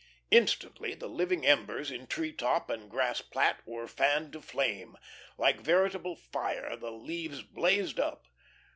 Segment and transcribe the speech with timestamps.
[0.31, 4.97] Instantly the living embers in tree top and grass plat were fanned to flame.
[5.37, 8.25] Like veritable fire, the leaves blazed up.